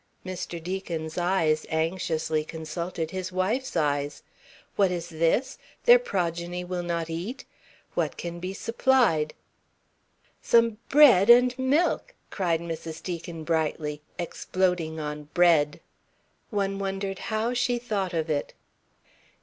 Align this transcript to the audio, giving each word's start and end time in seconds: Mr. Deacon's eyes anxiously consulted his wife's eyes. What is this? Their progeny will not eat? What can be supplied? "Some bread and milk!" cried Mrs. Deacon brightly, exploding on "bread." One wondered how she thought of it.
Mr. 0.25 0.57
Deacon's 0.63 1.15
eyes 1.15 1.63
anxiously 1.69 2.43
consulted 2.43 3.11
his 3.11 3.31
wife's 3.31 3.77
eyes. 3.77 4.23
What 4.75 4.89
is 4.89 5.09
this? 5.09 5.59
Their 5.85 5.99
progeny 5.99 6.63
will 6.63 6.81
not 6.81 7.07
eat? 7.07 7.45
What 7.93 8.17
can 8.17 8.39
be 8.39 8.51
supplied? 8.51 9.35
"Some 10.41 10.79
bread 10.89 11.29
and 11.29 11.53
milk!" 11.59 12.15
cried 12.31 12.61
Mrs. 12.61 13.03
Deacon 13.03 13.43
brightly, 13.43 14.01
exploding 14.17 14.99
on 14.99 15.25
"bread." 15.35 15.79
One 16.49 16.79
wondered 16.79 17.19
how 17.29 17.53
she 17.53 17.77
thought 17.77 18.15
of 18.15 18.27
it. 18.27 18.55